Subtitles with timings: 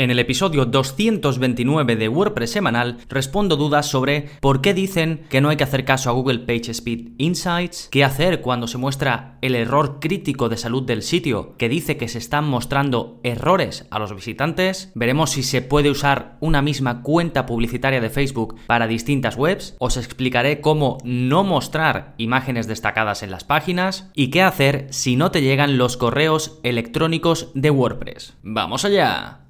[0.00, 5.50] En el episodio 229 de WordPress semanal respondo dudas sobre por qué dicen que no
[5.50, 10.00] hay que hacer caso a Google PageSpeed Insights, qué hacer cuando se muestra el error
[10.00, 14.90] crítico de salud del sitio que dice que se están mostrando errores a los visitantes,
[14.94, 19.98] veremos si se puede usar una misma cuenta publicitaria de Facebook para distintas webs, os
[19.98, 25.42] explicaré cómo no mostrar imágenes destacadas en las páginas y qué hacer si no te
[25.42, 28.32] llegan los correos electrónicos de WordPress.
[28.42, 29.40] ¡Vamos allá!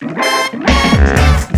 [0.00, 1.55] Música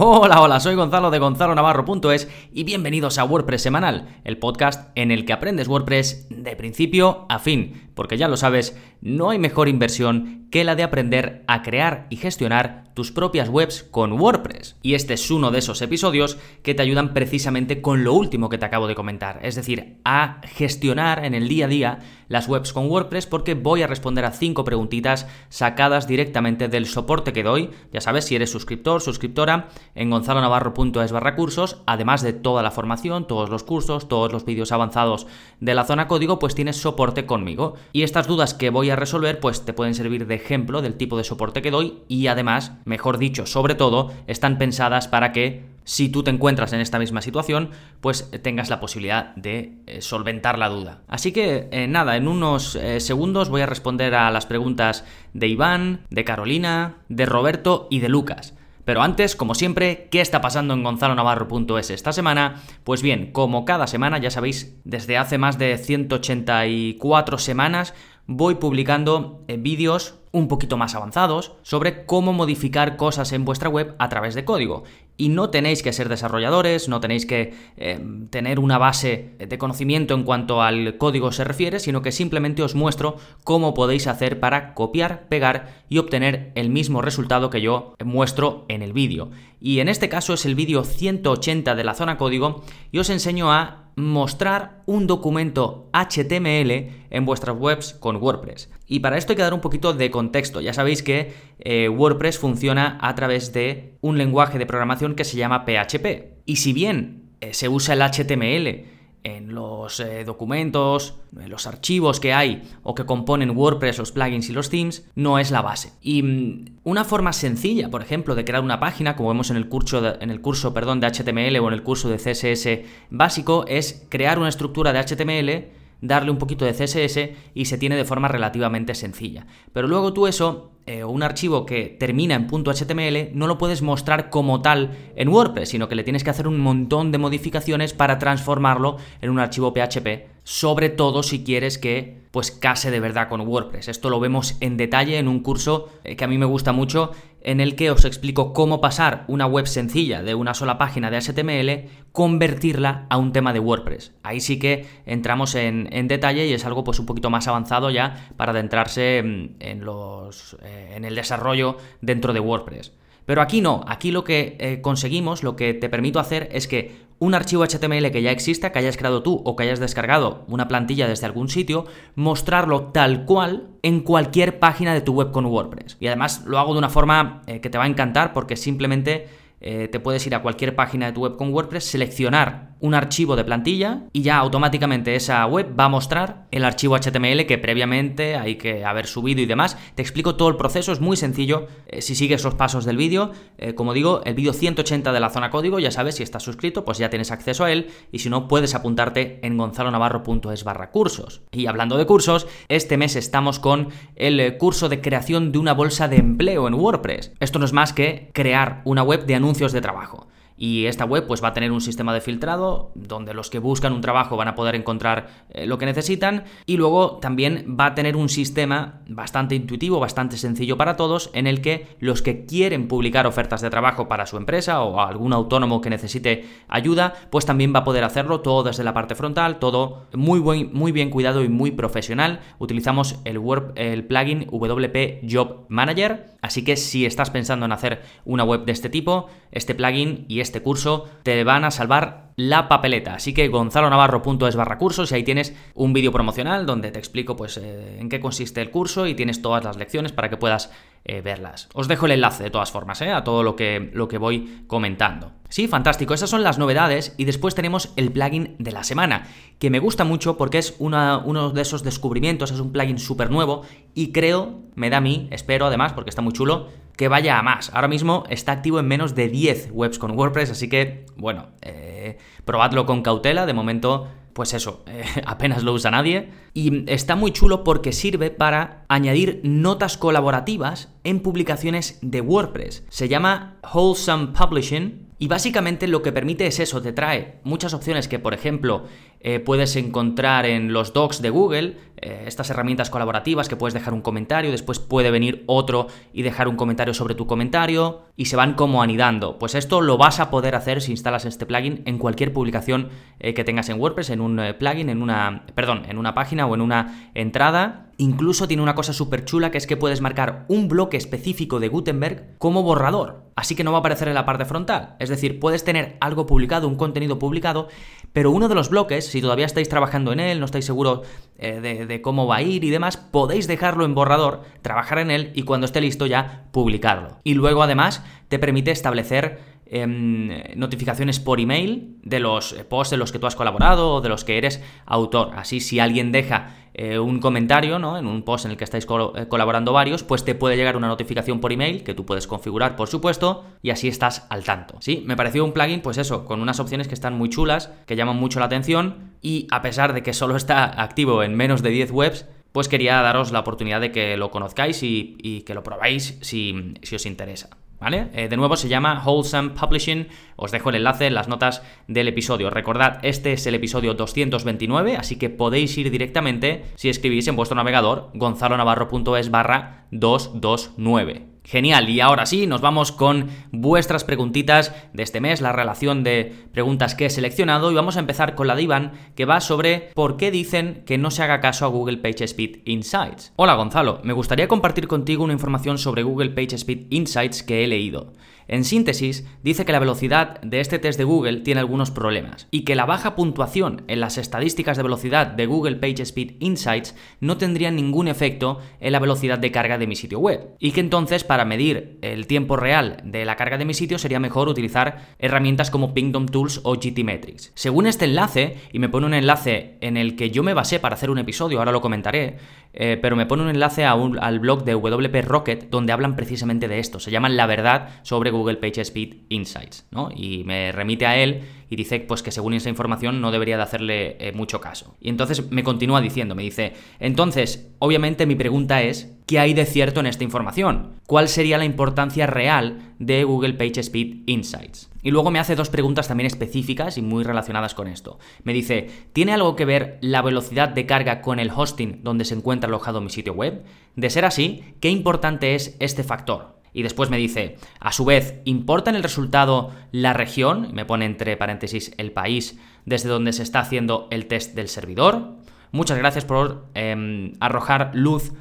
[0.00, 5.10] Hola, hola, soy Gonzalo de Gonzalo Navarro.es y bienvenidos a WordPress Semanal, el podcast en
[5.10, 9.66] el que aprendes WordPress de principio a fin, porque ya lo sabes, no hay mejor
[9.68, 14.76] inversión que la de aprender a crear y gestionar tus propias webs con WordPress.
[14.82, 18.58] Y este es uno de esos episodios que te ayudan precisamente con lo último que
[18.58, 22.72] te acabo de comentar, es decir, a gestionar en el día a día las webs
[22.72, 27.70] con WordPress porque voy a responder a cinco preguntitas sacadas directamente del soporte que doy,
[27.92, 33.26] ya sabes, si eres suscriptor, suscriptora, en gonzalonavarro.es barra cursos, además de toda la formación,
[33.26, 35.26] todos los cursos, todos los vídeos avanzados
[35.60, 37.74] de la zona código, pues tienes soporte conmigo.
[37.92, 41.16] Y estas dudas que voy a resolver, pues te pueden servir de ejemplo del tipo
[41.16, 46.10] de soporte que doy y además mejor dicho, sobre todo, están pensadas para que si
[46.10, 47.70] tú te encuentras en esta misma situación,
[48.02, 51.00] pues tengas la posibilidad de eh, solventar la duda.
[51.08, 55.48] Así que eh, nada, en unos eh, segundos voy a responder a las preguntas de
[55.48, 58.52] Iván, de Carolina, de Roberto y de Lucas.
[58.84, 62.62] Pero antes, como siempre, ¿qué está pasando en gonzalonavarro.es esta semana?
[62.84, 67.94] Pues bien, como cada semana, ya sabéis, desde hace más de 184 semanas
[68.26, 74.10] voy publicando vídeos un poquito más avanzados sobre cómo modificar cosas en vuestra web a
[74.10, 74.84] través de código.
[75.18, 80.14] Y no tenéis que ser desarrolladores, no tenéis que eh, tener una base de conocimiento
[80.14, 84.74] en cuanto al código se refiere, sino que simplemente os muestro cómo podéis hacer para
[84.74, 89.30] copiar, pegar y obtener el mismo resultado que yo muestro en el vídeo.
[89.60, 93.52] Y en este caso es el vídeo 180 de la zona código y os enseño
[93.52, 98.70] a mostrar un documento HTML en vuestras webs con WordPress.
[98.86, 100.60] Y para esto hay que dar un poquito de contexto.
[100.60, 105.36] Ya sabéis que eh, WordPress funciona a través de un lenguaje de programación que se
[105.36, 106.38] llama PHP.
[106.46, 112.20] Y si bien eh, se usa el HTML en los eh, documentos, en los archivos
[112.20, 115.92] que hay o que componen WordPress, los plugins y los themes, no es la base.
[116.00, 119.68] Y mm, una forma sencilla, por ejemplo, de crear una página, como vemos en el
[119.68, 124.06] curso, en el curso perdón, de HTML o en el curso de CSS básico, es
[124.08, 128.28] crear una estructura de HTML darle un poquito de CSS y se tiene de forma
[128.28, 129.46] relativamente sencilla.
[129.72, 134.30] Pero luego tú eso eh, un archivo que termina en .html no lo puedes mostrar
[134.30, 138.18] como tal en WordPress, sino que le tienes que hacer un montón de modificaciones para
[138.18, 143.42] transformarlo en un archivo PHP, sobre todo si quieres que pues case de verdad con
[143.42, 143.88] WordPress.
[143.88, 147.10] Esto lo vemos en detalle en un curso eh, que a mí me gusta mucho
[147.42, 151.18] en el que os explico cómo pasar una web sencilla de una sola página de
[151.20, 154.14] HTML, convertirla a un tema de WordPress.
[154.22, 158.30] Ahí sí que entramos en, detalle y es algo pues un poquito más avanzado ya
[158.38, 160.56] para adentrarse en los...
[160.62, 162.92] Eh, en el desarrollo dentro de WordPress.
[163.28, 167.08] Pero aquí no, aquí lo que eh, conseguimos, lo que te permito hacer es que
[167.18, 170.66] un archivo HTML que ya exista, que hayas creado tú o que hayas descargado una
[170.66, 171.84] plantilla desde algún sitio,
[172.14, 175.98] mostrarlo tal cual en cualquier página de tu web con WordPress.
[176.00, 179.28] Y además lo hago de una forma eh, que te va a encantar porque simplemente
[179.60, 183.36] eh, te puedes ir a cualquier página de tu web con WordPress, seleccionar un archivo
[183.36, 188.36] de plantilla y ya automáticamente esa web va a mostrar el archivo HTML que previamente
[188.36, 189.76] hay que haber subido y demás.
[189.94, 193.32] Te explico todo el proceso, es muy sencillo eh, si sigues los pasos del vídeo.
[193.58, 196.84] Eh, como digo, el vídeo 180 de la zona código, ya sabes, si estás suscrito,
[196.84, 201.42] pues ya tienes acceso a él y si no, puedes apuntarte en gonzalonavarro.es barra cursos.
[201.52, 206.08] Y hablando de cursos, este mes estamos con el curso de creación de una bolsa
[206.08, 207.32] de empleo en WordPress.
[207.40, 210.28] Esto no es más que crear una web de anuncios de trabajo.
[210.58, 213.92] Y esta web pues va a tener un sistema de filtrado donde los que buscan
[213.92, 217.94] un trabajo van a poder encontrar eh, lo que necesitan y luego también va a
[217.94, 222.88] tener un sistema bastante intuitivo, bastante sencillo para todos en el que los que quieren
[222.88, 227.72] publicar ofertas de trabajo para su empresa o algún autónomo que necesite ayuda, pues también
[227.72, 231.44] va a poder hacerlo todo desde la parte frontal, todo muy, buen, muy bien cuidado
[231.44, 232.40] y muy profesional.
[232.58, 233.40] Utilizamos el,
[233.76, 238.72] el plugin WP Job Manager, así que si estás pensando en hacer una web de
[238.72, 243.14] este tipo, este plugin y este curso te van a salvar la papeleta.
[243.14, 247.56] Así que gonzalonavarro.es barra cursos y ahí tienes un vídeo promocional donde te explico pues
[247.56, 250.70] eh, en qué consiste el curso y tienes todas las lecciones para que puedas
[251.04, 251.68] eh, verlas.
[251.74, 253.12] Os dejo el enlace de todas formas, ¿eh?
[253.12, 255.32] a todo lo que, lo que voy comentando.
[255.48, 259.26] Sí, fantástico, esas son las novedades y después tenemos el plugin de la semana,
[259.58, 263.62] que me gusta mucho porque es uno de esos descubrimientos, es un plugin súper nuevo
[263.94, 266.68] y creo, me da a mí, espero además, porque está muy chulo,
[266.98, 267.70] que vaya a más.
[267.72, 272.18] Ahora mismo está activo en menos de 10 webs con WordPress, así que, bueno, eh,
[272.44, 276.30] probadlo con cautela, de momento pues eso, eh, apenas lo usa nadie.
[276.54, 282.84] Y está muy chulo porque sirve para añadir notas colaborativas en publicaciones de WordPress.
[282.88, 288.06] Se llama Wholesome Publishing y básicamente lo que permite es eso, te trae muchas opciones
[288.06, 288.84] que, por ejemplo,
[289.20, 293.94] eh, puedes encontrar en los docs de Google, eh, estas herramientas colaborativas que puedes dejar
[293.94, 298.36] un comentario, después puede venir otro y dejar un comentario sobre tu comentario, y se
[298.36, 299.38] van como anidando.
[299.38, 303.34] Pues esto lo vas a poder hacer si instalas este plugin en cualquier publicación eh,
[303.34, 306.60] que tengas en WordPress, en un plugin, en una, perdón, en una página o en
[306.60, 307.90] una entrada.
[307.96, 311.66] Incluso tiene una cosa súper chula que es que puedes marcar un bloque específico de
[311.66, 313.27] Gutenberg como borrador.
[313.38, 314.96] Así que no va a aparecer en la parte frontal.
[314.98, 317.68] Es decir, puedes tener algo publicado, un contenido publicado,
[318.12, 321.06] pero uno de los bloques, si todavía estáis trabajando en él, no estáis seguros
[321.38, 325.30] eh, de, cómo va a ir y demás, podéis dejarlo en borrador, trabajar en él
[325.36, 327.20] y cuando esté listo ya publicarlo.
[327.22, 329.38] Y luego además te permite establecer
[329.70, 334.08] Em, notificaciones por email de los posts en los que tú has colaborado o de
[334.08, 335.32] los que eres autor.
[335.34, 337.98] Así, si alguien deja eh, un comentario ¿no?
[337.98, 340.88] en un post en el que estáis eh, colaborando varios, pues te puede llegar una
[340.88, 344.76] notificación por email que tú puedes configurar, por supuesto, y así estás al tanto.
[344.80, 347.94] Sí, me pareció un plugin, pues eso, con unas opciones que están muy chulas, que
[347.94, 351.70] llaman mucho la atención, y a pesar de que solo está activo en menos de
[351.70, 356.16] 10 webs, pues quería daros la oportunidad de que lo conozcáis y, que lo probáis
[356.22, 357.50] si, si os interesa.
[357.80, 358.08] ¿Vale?
[358.12, 360.08] Eh, de nuevo se llama Wholesome Publishing.
[360.36, 362.50] Os dejo el enlace en las notas del episodio.
[362.50, 367.56] Recordad, este es el episodio 229, así que podéis ir directamente si escribís en vuestro
[367.56, 371.37] navegador gonzalonavarro.es barra 229.
[371.48, 376.30] Genial, y ahora sí, nos vamos con vuestras preguntitas de este mes, la relación de
[376.52, 379.88] preguntas que he seleccionado, y vamos a empezar con la de Iván, que va sobre
[379.94, 383.32] por qué dicen que no se haga caso a Google PageSpeed Insights.
[383.36, 388.12] Hola Gonzalo, me gustaría compartir contigo una información sobre Google PageSpeed Insights que he leído.
[388.48, 392.62] En síntesis, dice que la velocidad de este test de Google tiene algunos problemas y
[392.62, 397.70] que la baja puntuación en las estadísticas de velocidad de Google PageSpeed Insights no tendría
[397.70, 401.44] ningún efecto en la velocidad de carga de mi sitio web y que entonces para
[401.44, 405.92] medir el tiempo real de la carga de mi sitio sería mejor utilizar herramientas como
[405.92, 407.52] Pingdom Tools o GTmetrix.
[407.54, 410.94] Según este enlace, y me pone un enlace en el que yo me basé para
[410.94, 412.38] hacer un episodio, ahora lo comentaré,
[412.72, 416.78] eh, pero me pone un enlace al blog de WP Rocket donde hablan precisamente de
[416.78, 417.00] esto.
[417.00, 420.10] Se llaman La verdad sobre Google PageSpeed Insights, ¿no?
[420.14, 423.62] Y me remite a él y dice pues que según esa información no debería de
[423.62, 424.96] hacerle eh, mucho caso.
[425.00, 429.66] Y entonces me continúa diciendo, me dice, entonces, obviamente mi pregunta es, ¿qué hay de
[429.66, 431.00] cierto en esta información?
[431.06, 434.87] ¿Cuál sería la importancia real de Google PageSpeed Insights?
[435.02, 438.18] Y luego me hace dos preguntas también específicas y muy relacionadas con esto.
[438.42, 442.34] Me dice, ¿tiene algo que ver la velocidad de carga con el hosting donde se
[442.34, 443.64] encuentra alojado mi sitio web?
[443.96, 446.58] De ser así, ¿qué importante es este factor?
[446.72, 450.70] Y después me dice, a su vez, ¿importa en el resultado la región?
[450.74, 455.34] Me pone entre paréntesis el país desde donde se está haciendo el test del servidor.
[455.72, 458.32] Muchas gracias por em, arrojar luz,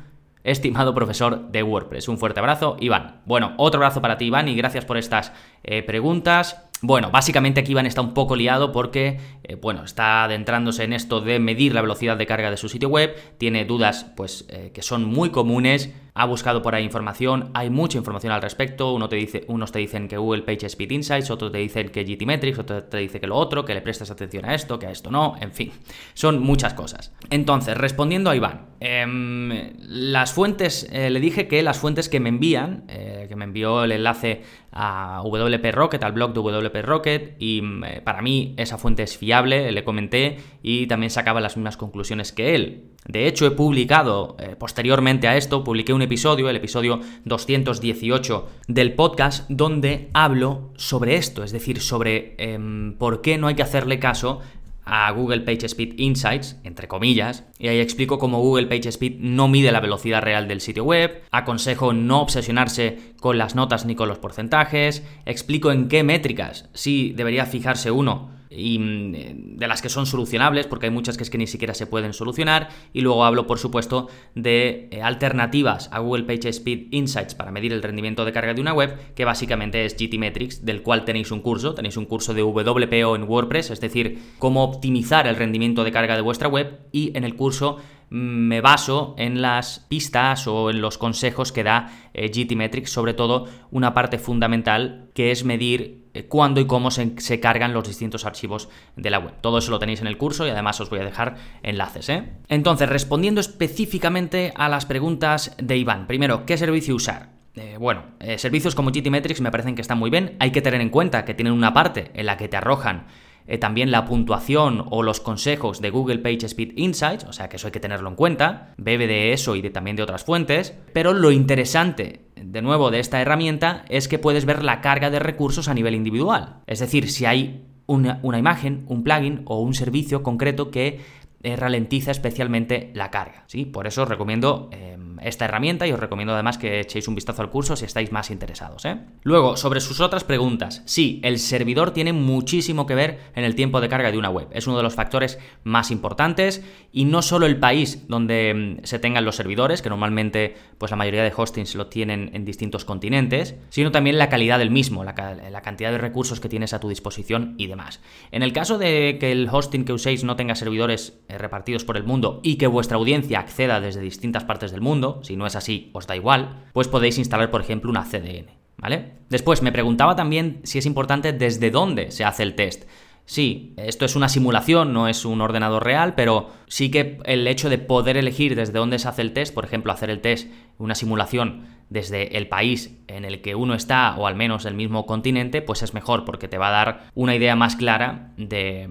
[0.47, 2.07] estimado profesor de WordPress.
[2.07, 3.21] Un fuerte abrazo, Iván.
[3.25, 5.33] Bueno, otro abrazo para ti, Iván, y gracias por estas
[5.63, 6.67] eh, preguntas.
[6.81, 11.21] Bueno, básicamente aquí Iván está un poco liado porque, eh, bueno, está adentrándose en esto
[11.21, 14.83] de medir la velocidad de carga de su sitio web, tiene dudas, pues, eh, que
[14.83, 19.15] son muy comunes, ha buscado por ahí información, hay mucha información al respecto, Uno te
[19.15, 22.97] dice, unos te dicen que Google PageSpeed Insights, otros te dicen que GTmetrix, otro te
[22.97, 25.51] dice que lo otro, que le prestes atención a esto, que a esto no, en
[25.53, 25.71] fin,
[26.13, 27.11] son muchas cosas.
[27.31, 32.29] Entonces, respondiendo a Iván, em, las fuentes, eh, le dije que las fuentes que me
[32.29, 34.41] envían, que me envió el enlace
[34.71, 39.03] a WP Rocket, al blog de WP Rocket, y mm, eh, para mí esa fuente
[39.03, 42.83] es fiable, le comenté, y también sacaba las mismas conclusiones que él.
[43.07, 48.93] De hecho, he publicado, eh, posteriormente a esto, publiqué un episodio, el episodio 218 del
[48.93, 53.99] podcast, donde hablo sobre esto, es decir, sobre em, por qué no hay que hacerle
[53.99, 54.41] caso
[54.87, 59.81] a Google PageSpeed Insights, entre comillas, y ahí explico cómo Google PageSpeed no mide la
[59.81, 65.03] velocidad real del sitio web, aconsejo no obsesionarse con las notas ni con los porcentajes,
[65.25, 70.67] explico en qué métricas sí debería fijarse uno y mm, de las que son solucionables,
[70.67, 73.59] porque hay muchas que es que ni siquiera se pueden solucionar, y luego hablo, por
[73.59, 78.61] supuesto, de eh, alternativas a Google PageSpeed Insights para medir el rendimiento de carga de
[78.61, 82.43] una web, que básicamente es GTmetrix, del cual tenéis un curso, tenéis un curso de
[82.43, 87.15] WPO en WordPress, es decir, cómo optimizar el rendimiento de carga de vuestra web, y
[87.17, 87.77] en el curso
[88.09, 93.47] me baso en las pistas o en los consejos que da eh, GTmetrix, sobre todo
[93.71, 98.69] una parte fundamental que es medir eh, cuándo y cómo se, cargan los distintos archivos
[98.95, 99.33] de la web.
[99.41, 102.09] Todo eso lo tenéis en el curso y además os voy a dejar enlaces.
[102.09, 102.23] ¿eh?
[102.47, 106.07] Entonces, respondiendo específicamente a las preguntas de Iván.
[106.07, 107.35] Primero, ¿qué servicio usar?
[107.55, 108.03] Eh, bueno,
[108.37, 110.37] servicios como GTmetrix me parecen que están muy bien.
[110.39, 113.07] Hay que tener en cuenta que tienen una parte en la que te arrojan
[113.47, 117.67] eh, también la puntuación o los consejos de Google PageSpeed Insights, o sea que eso
[117.67, 121.13] hay que tenerlo en cuenta, bebe de eso y de, también de otras fuentes, pero
[121.13, 125.67] lo interesante de nuevo de esta herramienta es que puedes ver la carga de recursos
[125.67, 126.61] a nivel individual.
[126.67, 130.99] Es decir, si hay una, una imagen, un plugin o un servicio concreto que
[131.47, 133.45] eh, ralentiza especialmente la carga.
[133.47, 133.63] ¿sí?
[133.63, 137.41] Por eso os recomiendo em, esta herramienta y os recomiendo además que echéis un vistazo
[137.41, 138.83] al curso si estáis más interesados.
[138.83, 138.97] ¿eh?
[139.23, 140.83] Luego, sobre sus otras preguntas.
[140.83, 144.49] Sí, el servidor tiene muchísimo que ver en el tiempo de carga de una web.
[144.51, 148.99] Es uno de los factores más importantes y no solo el país donde em, se
[148.99, 153.55] tengan los servidores, que normalmente pues la mayoría de hostings lo tienen en distintos continentes,
[153.69, 155.15] sino también la calidad del mismo, la,
[155.63, 158.01] cantidad de recursos que tienes a tu disposición y demás.
[158.31, 161.97] En el caso de que el hosting que uséis no tenga servidores eh, repartidos por
[161.97, 165.55] el mundo y que vuestra audiencia acceda desde distintas partes del mundo, si no es
[165.55, 169.13] así, os da igual, pues podéis instalar, por ejemplo, una CDN, ¿vale?
[169.29, 172.85] Después, me preguntaba también si es importante desde dónde se hace el test.
[173.25, 177.69] Sí, esto es una simulación, no es un ordenador real, pero sí que el hecho
[177.69, 180.95] de poder elegir desde dónde se hace el test, por ejemplo, hacer el test, una
[180.95, 185.61] simulación desde el país en el que uno está, o al menos el mismo continente,
[185.61, 188.89] pues es mejor, porque te va a dar una idea más clara de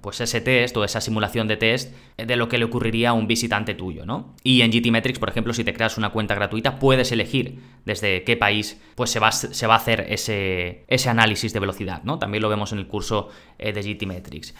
[0.00, 3.26] pues ese test o esa simulación de test de lo que le ocurriría a un
[3.26, 4.34] visitante tuyo, ¿no?
[4.42, 8.36] Y en GTmetrix, por ejemplo, si te creas una cuenta gratuita, puedes elegir desde qué
[8.36, 12.18] país pues se va, se va a hacer ese, ese, análisis de velocidad, ¿no?
[12.18, 13.28] También lo vemos en el curso
[13.58, 14.54] eh, de GTmetrix.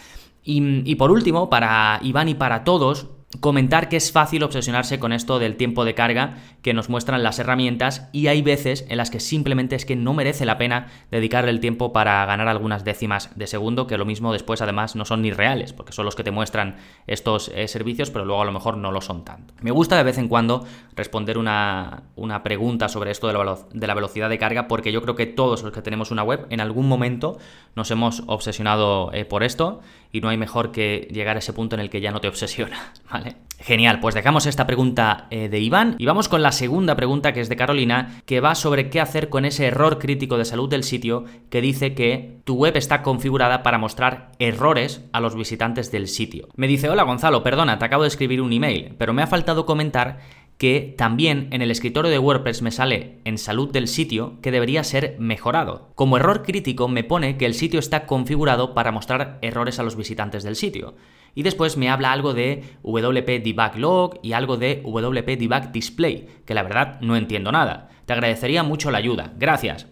[0.44, 3.08] Y, y por último, para Iván y para todos,
[3.40, 7.38] comentar que es fácil obsesionarse con esto del tiempo de carga que nos muestran las
[7.38, 11.50] herramientas y hay veces en las que simplemente es que no merece la pena dedicarle
[11.50, 15.20] el tiempo para ganar algunas décimas de segundo, que lo mismo después además no son
[15.20, 18.52] ni reales, porque son los que te muestran estos eh, servicios, pero luego a lo
[18.52, 19.52] mejor no lo son tanto.
[19.60, 20.66] Me gusta de vez en cuando
[20.96, 25.26] responder una, una pregunta sobre esto de la, velocidad de carga, porque yo creo que
[25.26, 27.38] todos los que tenemos una web en algún momento
[27.76, 29.80] nos hemos obsesionado eh, por esto
[30.12, 32.28] y no hay mejor que llegar a ese punto en el que ya no te
[32.28, 33.36] obsesionas, ¿vale?
[33.60, 37.40] Genial, pues dejamos esta pregunta eh, de Iván y vamos con la segunda pregunta que
[37.40, 40.84] es de Carolina, que va sobre qué hacer con ese error crítico de salud del
[40.84, 46.06] sitio que dice que tu web está configurada para mostrar errores a los visitantes del
[46.06, 46.48] sitio.
[46.54, 49.66] Me dice, hola Gonzalo, perdona, te acabo de escribir un email, pero me ha faltado
[49.66, 50.20] comentar
[50.58, 54.82] que también en el escritorio de WordPress me sale en salud del sitio que debería
[54.82, 55.92] ser mejorado.
[55.94, 59.96] Como error crítico me pone que el sitio está configurado para mostrar errores a los
[59.96, 60.96] visitantes del sitio.
[61.36, 66.26] Y después me habla algo de WP Debug Log y algo de WP Debug Display,
[66.44, 67.90] que la verdad no entiendo nada.
[68.04, 69.32] Te agradecería mucho la ayuda.
[69.36, 69.86] Gracias.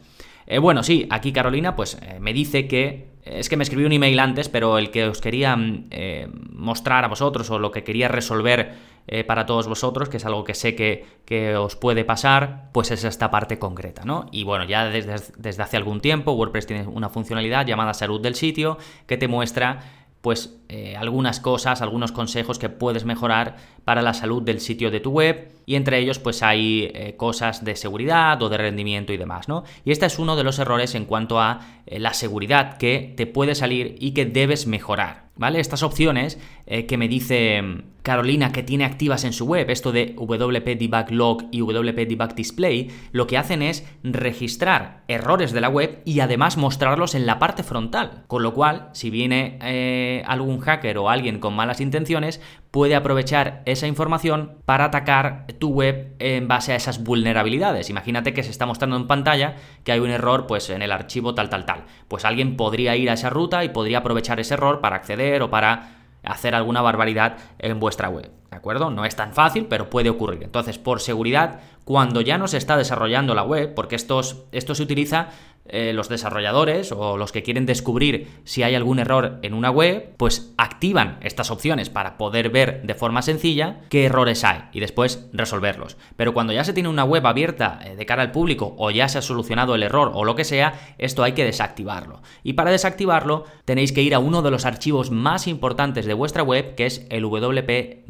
[0.49, 3.92] Eh, bueno, sí, aquí Carolina pues eh, me dice que es que me escribí un
[3.92, 7.82] email antes, pero el que os quería mm, eh, mostrar a vosotros o lo que
[7.82, 12.70] quería resolver eh, para todos vosotros, que es algo que sé que, os puede pasar,
[12.72, 14.26] pues es esta parte concreta, ¿no?
[14.32, 18.34] Y bueno, ya desde, desde hace algún tiempo WordPress tiene una funcionalidad llamada salud del
[18.34, 19.80] sitio que te muestra
[20.20, 24.98] pues eh, algunas cosas, algunos consejos que puedes mejorar para la salud del sitio de
[24.98, 29.18] tu web y entre ellos pues hay eh, cosas de seguridad o de rendimiento y
[29.18, 29.62] demás, ¿no?
[29.84, 33.54] Y este es uno de los errores en cuanto a la seguridad que te puede
[33.54, 35.25] salir y que debes mejorar.
[35.36, 35.60] ¿Vale?
[35.60, 39.92] Estas opciones eh, que me dice mm, Carolina que tiene activas en su web, esto
[39.92, 45.60] de WP Debug Log y WP Debug Display, lo que hacen es registrar errores de
[45.60, 48.24] la web y además mostrarlos en la parte frontal.
[48.28, 52.40] Con lo cual, si viene eh, algún hacker o alguien con malas intenciones,
[52.76, 57.88] puede aprovechar esa información para atacar tu web en base a esas vulnerabilidades.
[57.88, 61.35] Imagínate que se está mostrando en pantalla que hay un error pues en el archivo
[61.35, 61.85] tal tal tal.
[62.06, 65.49] Pues alguien podría ir a esa ruta y podría aprovechar ese error para acceder o
[65.49, 68.30] para hacer alguna barbaridad en vuestra web.
[68.50, 68.90] ¿De acuerdo?
[68.90, 70.42] No es tan fácil, pero puede ocurrir.
[70.42, 75.28] Entonces, por seguridad, cuando ya no se está desarrollando la web, porque esto se utiliza
[75.68, 80.14] eh, los desarrolladores o los que quieren descubrir si hay algún error en una web,
[80.16, 85.28] pues activan estas opciones para poder ver de forma sencilla qué errores hay y después
[85.32, 85.96] resolverlos.
[86.16, 89.08] Pero cuando ya se tiene una web abierta eh, de cara al público o ya
[89.08, 92.23] se ha solucionado el error o lo que sea, esto hay que desactivarlo.
[92.42, 96.42] Y para desactivarlo tenéis que ir a uno de los archivos más importantes de vuestra
[96.42, 98.02] web, que es el wp-config.php.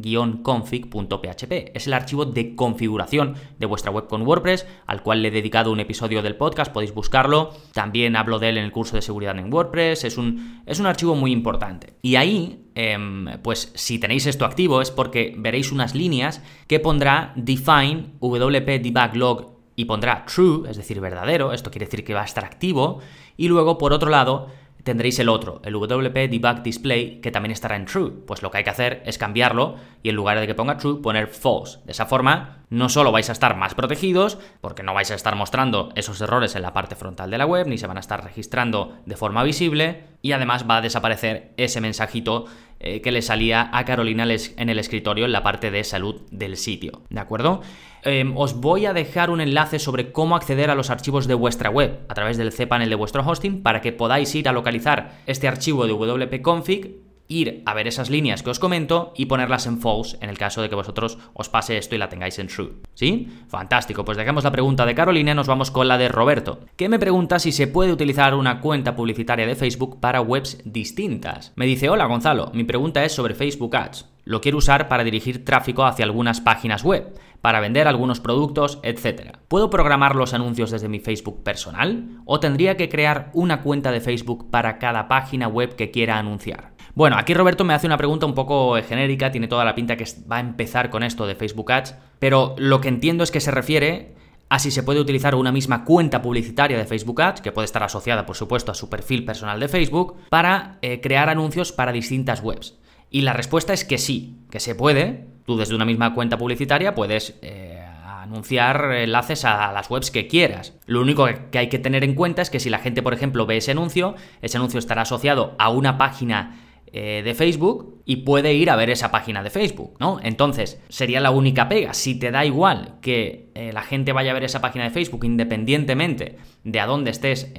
[1.75, 5.73] Es el archivo de configuración de vuestra web con WordPress, al cual le he dedicado
[5.73, 9.39] un episodio del podcast, podéis buscarlo También hablo de él en el curso de seguridad
[9.39, 10.05] en WordPress.
[10.05, 11.95] Es un, es un archivo muy importante.
[12.03, 17.33] Y ahí, em, pues si tenéis esto activo es porque veréis unas líneas que pondrá
[17.37, 21.53] define wp debug y pondrá true, es decir, verdadero.
[21.53, 23.01] Esto quiere decir que va a estar activo.
[23.37, 24.49] Y luego, por otro lado,
[24.87, 28.13] tendréis el otro, el WP Debug Display, que también estará en True.
[28.25, 29.75] Pues lo que hay que hacer es cambiarlo
[30.05, 31.81] y en lugar de que ponga True, poner False.
[31.85, 35.35] De esa forma, no solo vais a estar más protegidos, porque no vais a estar
[35.35, 38.23] mostrando esos errores en la parte frontal de la web, ni se van a estar
[38.23, 42.45] registrando de forma visible, y además va a desaparecer ese mensajito
[42.79, 46.57] eh, que le salía a Carolina en el escritorio en la parte de salud del
[46.57, 47.03] sitio.
[47.09, 47.63] ¿De acuerdo?
[48.03, 51.71] Em, os voy a dejar un enlace sobre cómo acceder a los archivos de vuestra
[51.71, 55.49] web a través del cPanel de vuestro hosting para que podáis ir a localizar este
[55.49, 60.17] archivo de wp-config ir a ver esas líneas que os comento y ponerlas en false
[60.21, 62.75] en el caso de que vosotros os pase esto y la tengáis en true.
[62.95, 63.29] ¿Sí?
[63.49, 66.99] Fantástico, pues dejamos la pregunta de Carolina nos vamos con la de Roberto, que me
[66.99, 71.53] pregunta si se puede utilizar una cuenta publicitaria de Facebook para webs distintas.
[71.57, 74.07] Me dice, hola Gonzalo, mi pregunta es sobre Facebook Ads.
[74.25, 79.37] Lo quiero usar para dirigir tráfico hacia algunas páginas web para vender algunos productos, etc.
[79.47, 82.09] ¿Puedo programar los anuncios desde mi Facebook personal?
[82.25, 86.76] ¿O tendría que crear una cuenta de Facebook para cada página web que quiera anunciar?
[86.97, 90.07] Bueno, aquí Roberto me hace una pregunta un poco genérica, tiene toda la pinta que
[90.33, 93.51] va a empezar con esto de Facebook Ads, pero lo que entiendo es que se
[93.51, 94.15] refiere
[94.49, 97.83] a si se puede utilizar una misma cuenta publicitaria de Facebook Ads, que puede estar
[97.83, 102.43] asociada por supuesto a su perfil personal de Facebook, para eh, crear anuncios para distintas
[102.43, 102.79] webs.
[103.11, 106.97] Y la respuesta es que sí, que se puede, Tú desde una misma cuenta publicitaria
[106.97, 110.75] puedes eh, anunciar enlaces a las webs que quieras.
[110.87, 113.47] Lo único que hay que tener en cuenta es que si la gente, por ejemplo,
[113.47, 116.66] ve ese anuncio, ese anuncio estará asociado a una página
[116.99, 120.19] eh, de Facebook y puede ir a ver esa página de Facebook, ¿no?
[120.23, 121.93] Entonces, sería la única pega.
[121.93, 125.27] Si te da igual que eh, la gente vaya a ver esa página de Facebook
[125.27, 127.53] independientemente de a dónde estés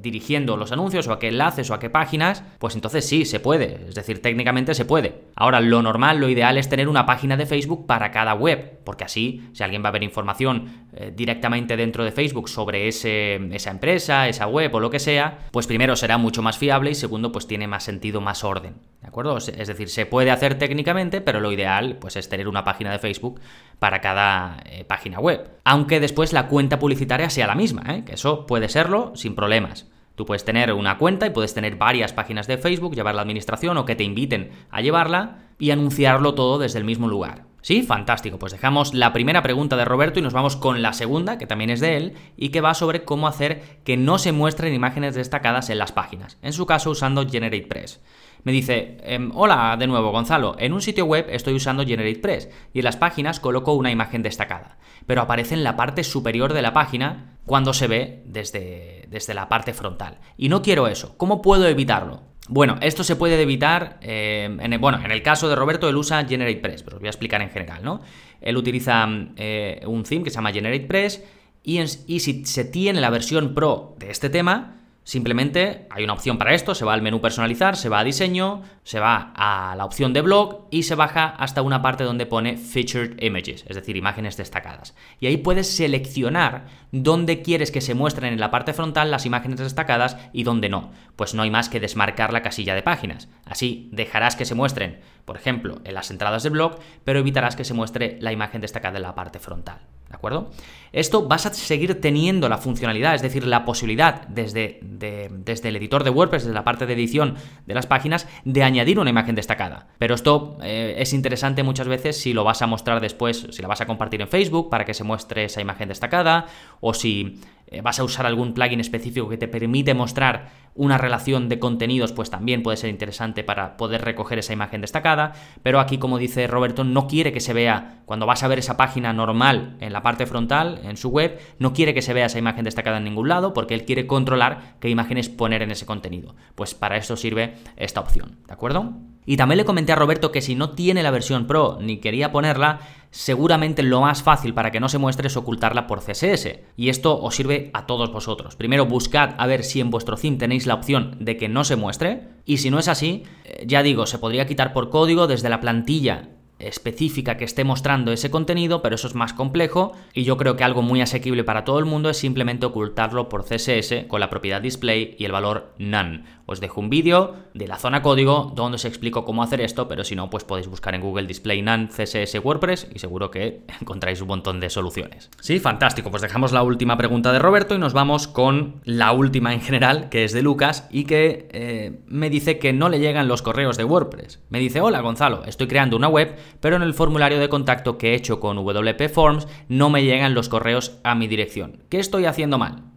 [0.00, 3.40] dirigiendo los anuncios o a qué enlaces o a qué páginas, pues entonces sí, se
[3.40, 3.86] puede.
[3.88, 5.22] Es decir, técnicamente se puede.
[5.34, 9.04] Ahora, lo normal, lo ideal es tener una página de Facebook para cada web, porque
[9.04, 13.70] así, si alguien va a ver información eh, directamente dentro de Facebook sobre ese, esa
[13.70, 17.32] empresa, esa web o lo que sea, pues primero será mucho más fiable y segundo,
[17.32, 18.74] pues tiene más sentido, más orden.
[19.00, 19.38] ¿De acuerdo?
[19.38, 22.98] Es decir, se puede hacer técnicamente, pero lo ideal pues es tener una página de
[22.98, 23.40] Facebook
[23.78, 25.48] para cada eh, página web.
[25.64, 28.04] Aunque después la cuenta publicitaria sea la misma, ¿eh?
[28.04, 29.86] que eso puede serlo sin problemas.
[30.18, 33.76] Tú puedes tener una cuenta y puedes tener varias páginas de Facebook, llevar la administración
[33.76, 37.44] o que te inviten a llevarla y anunciarlo todo desde el mismo lugar.
[37.62, 38.36] Sí, fantástico.
[38.36, 41.70] Pues dejamos la primera pregunta de Roberto y nos vamos con la segunda, que también
[41.70, 45.70] es de él, y que va sobre cómo hacer que no se muestren imágenes destacadas
[45.70, 48.00] en las páginas, en su caso usando GeneratePress.
[48.44, 52.78] Me dice, em, hola de nuevo Gonzalo, en un sitio web estoy usando GeneratePress y
[52.78, 56.72] en las páginas coloco una imagen destacada, pero aparece en la parte superior de la
[56.72, 60.18] página cuando se ve desde, desde la parte frontal.
[60.36, 61.16] Y no quiero eso.
[61.16, 62.22] ¿Cómo puedo evitarlo?
[62.48, 65.96] Bueno, esto se puede evitar, em, en el, bueno, en el caso de Roberto, él
[65.96, 68.00] usa GeneratePress, pero os voy a explicar en general, ¿no?
[68.40, 71.22] Él utiliza eh, un theme que se llama GeneratePress
[71.62, 74.77] y, y si se tiene la versión pro de este tema,
[75.08, 78.60] Simplemente hay una opción para esto, se va al menú personalizar, se va a diseño,
[78.82, 82.58] se va a la opción de blog y se baja hasta una parte donde pone
[82.58, 84.94] featured images, es decir, imágenes destacadas.
[85.18, 89.60] Y ahí puedes seleccionar dónde quieres que se muestren en la parte frontal las imágenes
[89.60, 90.92] destacadas y dónde no.
[91.16, 93.30] Pues no hay más que desmarcar la casilla de páginas.
[93.46, 97.64] Así dejarás que se muestren, por ejemplo, en las entradas de blog, pero evitarás que
[97.64, 99.78] se muestre la imagen destacada en la parte frontal.
[100.08, 100.50] ¿De acuerdo?
[100.92, 106.02] Esto vas a seguir teniendo la funcionalidad, es decir, la posibilidad desde, desde el editor
[106.02, 109.88] de WordPress, desde la parte de edición de las páginas, de añadir una imagen destacada.
[109.98, 113.68] Pero esto eh, es interesante muchas veces si lo vas a mostrar después, si la
[113.68, 116.46] vas a compartir en Facebook para que se muestre esa imagen destacada,
[116.80, 117.38] o si
[117.82, 122.30] vas a usar algún plugin específico que te permite mostrar una relación de contenidos, pues
[122.30, 125.32] también puede ser interesante para poder recoger esa imagen destacada.
[125.62, 128.76] Pero aquí, como dice Roberto, no quiere que se vea, cuando vas a ver esa
[128.76, 132.38] página normal en la parte frontal, en su web, no quiere que se vea esa
[132.38, 136.36] imagen destacada en ningún lado, porque él quiere controlar qué imágenes poner en ese contenido.
[136.54, 138.94] Pues para eso sirve esta opción, ¿de acuerdo?
[139.28, 142.32] Y también le comenté a Roberto que si no tiene la versión Pro ni quería
[142.32, 146.60] ponerla, seguramente lo más fácil para que no se muestre es ocultarla por CSS.
[146.78, 148.56] Y esto os sirve a todos vosotros.
[148.56, 151.76] Primero buscad a ver si en vuestro theme tenéis la opción de que no se
[151.76, 152.22] muestre.
[152.46, 155.60] Y si no es así, eh, ya digo, se podría quitar por código desde la
[155.60, 160.56] plantilla específica que esté mostrando ese contenido, pero eso es más complejo y yo creo
[160.56, 164.30] que algo muy asequible para todo el mundo es simplemente ocultarlo por CSS con la
[164.30, 168.76] propiedad display y el valor none Os dejo un vídeo de la zona código donde
[168.76, 171.88] os explico cómo hacer esto, pero si no, pues podéis buscar en Google Display None
[171.88, 175.28] CSS WordPress y seguro que encontráis un montón de soluciones.
[175.40, 176.10] Sí, fantástico.
[176.10, 180.08] Pues dejamos la última pregunta de Roberto y nos vamos con la última en general,
[180.08, 183.76] que es de Lucas y que eh, me dice que no le llegan los correos
[183.76, 184.40] de WordPress.
[184.48, 188.12] Me dice, hola Gonzalo, estoy creando una web, pero en el formulario de contacto que
[188.12, 191.82] he hecho con WP Forms no me llegan los correos a mi dirección.
[191.90, 192.87] ¿Qué estoy haciendo mal?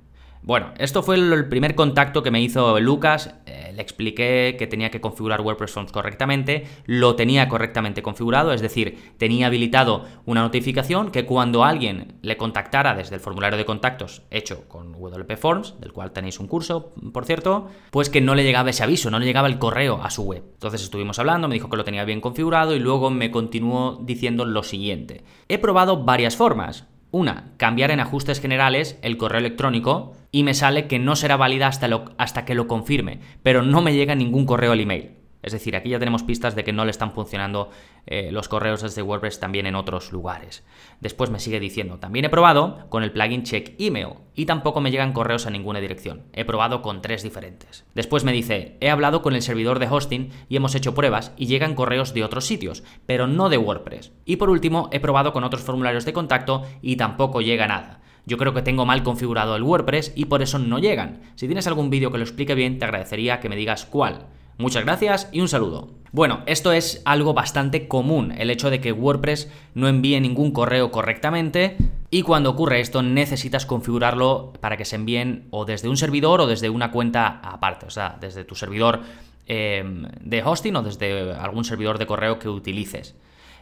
[0.43, 3.36] Bueno, esto fue el primer contacto que me hizo Lucas.
[3.45, 6.65] Eh, le expliqué que tenía que configurar WordPress Forms correctamente.
[6.86, 12.95] Lo tenía correctamente configurado, es decir, tenía habilitado una notificación que cuando alguien le contactara
[12.95, 17.25] desde el formulario de contactos hecho con WP Forms, del cual tenéis un curso, por
[17.25, 20.23] cierto, pues que no le llegaba ese aviso, no le llegaba el correo a su
[20.23, 20.43] web.
[20.54, 24.45] Entonces estuvimos hablando, me dijo que lo tenía bien configurado y luego me continuó diciendo
[24.45, 25.23] lo siguiente.
[25.47, 26.88] He probado varias formas.
[27.12, 31.67] Una, cambiar en ajustes generales el correo electrónico y me sale que no será válida
[31.67, 35.20] hasta, hasta que lo confirme, pero no me llega ningún correo al email.
[35.41, 37.69] Es decir, aquí ya tenemos pistas de que no le están funcionando
[38.06, 40.63] eh, los correos desde WordPress también en otros lugares.
[40.99, 44.91] Después me sigue diciendo, también he probado con el plugin Check Email y tampoco me
[44.91, 46.23] llegan correos a ninguna dirección.
[46.34, 47.86] He probado con tres diferentes.
[47.95, 51.47] Después me dice, he hablado con el servidor de hosting y hemos hecho pruebas y
[51.47, 54.12] llegan correos de otros sitios, pero no de WordPress.
[54.25, 58.01] Y por último, he probado con otros formularios de contacto y tampoco llega nada.
[58.25, 61.21] Yo creo que tengo mal configurado el WordPress y por eso no llegan.
[61.36, 64.27] Si tienes algún vídeo que lo explique bien, te agradecería que me digas cuál.
[64.62, 65.89] Muchas gracias y un saludo.
[66.12, 70.91] Bueno, esto es algo bastante común, el hecho de que WordPress no envíe ningún correo
[70.91, 71.78] correctamente
[72.12, 76.47] y cuando ocurre esto necesitas configurarlo para que se envíen o desde un servidor o
[76.47, 79.02] desde una cuenta aparte, o sea, desde tu servidor
[79.47, 83.15] em, de hosting o desde algún servidor de correo que utilices.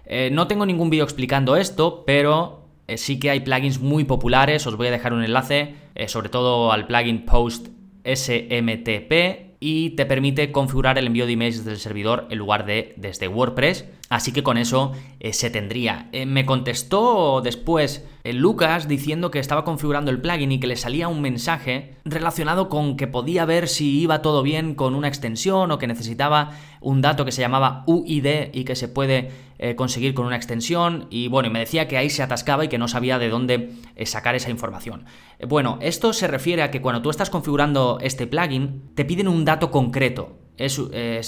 [0.06, 4.68] Eh, no tengo ningún vídeo explicando esto, pero eh, sí que hay plugins muy populares,
[4.68, 7.70] os voy a dejar un enlace, eh, sobre todo al plugin Post
[8.04, 12.93] SMTP y te permite configurar el envío de emails desde el servidor en lugar de
[12.98, 13.86] desde WordPress.
[14.10, 16.10] Así que con eso eh, se tendría.
[16.13, 20.78] Eh, me contestó después eh, Lucas diciendo que estaba configurando el plugin y que le
[20.78, 25.72] salía un mensaje relacionado con que podía ver si iba todo bien con una extensión
[25.72, 29.30] o que necesitaba un dato que se llamaba UID y que se puede
[29.76, 31.08] conseguir con una extensión.
[31.10, 33.74] Y bueno, y me decía que ahí se atascaba y que no sabía de dónde
[34.06, 35.06] sacar esa información.
[35.48, 39.45] bueno, esto se refiere a que cuando tú estás configurando este plugin, te piden un
[39.45, 41.22] dato concreto eh,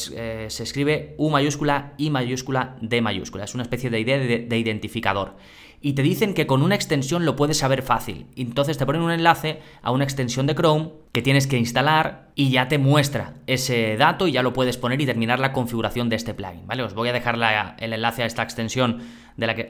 [0.49, 3.45] se escribe U mayúscula, I mayúscula, D mayúscula.
[3.45, 5.37] Es una especie de idea de, identificador.
[5.79, 8.27] Y te dicen que con una extensión lo puedes saber fácil.
[8.35, 12.51] Entonces te ponen un enlace a una extensión de Chrome que tienes que instalar y
[12.51, 16.15] ya te muestra ese dato y ya lo puedes poner y terminar la configuración de
[16.15, 16.65] este plugin.
[16.65, 16.83] ¿vale?
[16.83, 17.37] Os voy a dejar
[17.79, 19.01] el enlace a esta extensión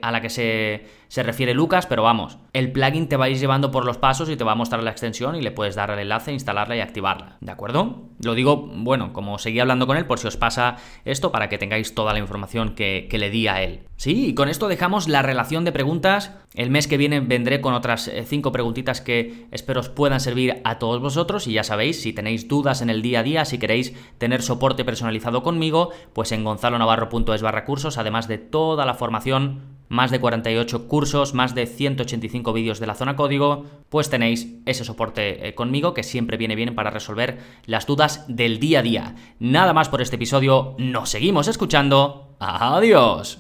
[0.01, 3.38] a la que se, se, refiere Lucas, pero vamos, el plugin te va a ir
[3.38, 5.91] llevando por los pasos y te va a mostrar la extensión y le puedes dar
[5.91, 8.10] el enlace, instalarla y activarla, ¿de acuerdo?
[8.21, 10.75] Lo digo, bueno, como seguí hablando con él, por si os pasa
[11.06, 13.84] esto, para que tengáis toda la información que, que le di a él.
[13.95, 16.34] Sí, y con esto dejamos la relación de preguntas.
[16.56, 20.60] El mes que viene vendré con otras 5 eh, preguntitas que espero os puedan servir
[20.63, 23.58] a todos vosotros y ya sabéis, si tenéis dudas en el día a día, si
[23.58, 29.82] queréis tener soporte personalizado conmigo, pues en gonzalonavarro.es barra cursos, además de toda la formación
[29.88, 34.86] más de 48 cursos, más de 185 vídeos de la zona código, pues tenéis ese
[34.86, 39.15] soporte eh, conmigo que siempre viene bien para resolver las dudas del día a día.
[39.39, 42.36] Nada más por este episodio, nos seguimos escuchando.
[42.39, 43.39] Adiós.